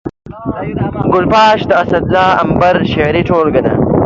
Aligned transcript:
ګل 1.11 1.25
پاش 1.33 1.59
د 1.67 1.71
اسدالله 1.81 2.27
امبر 2.43 2.75
شعري 2.93 3.21
ټولګه 3.29 3.61
ده 3.65 3.73